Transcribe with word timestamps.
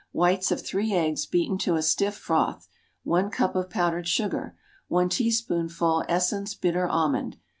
Whites 0.13 0.49
of 0.51 0.65
three 0.65 0.93
eggs 0.95 1.27
beaten 1.27 1.59
to 1.59 1.75
a 1.75 1.83
stiff 1.83 2.15
froth. 2.15 2.67
One 3.03 3.29
cup 3.29 3.55
of 3.55 3.69
powdered 3.69 4.07
sugar. 4.07 4.57
One 4.87 5.09
teaspoonful 5.09 6.05
essence 6.09 6.55
bitter 6.55 6.87
almond. 6.89 7.37